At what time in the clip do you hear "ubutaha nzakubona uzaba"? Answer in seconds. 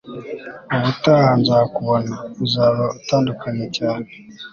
0.75-2.83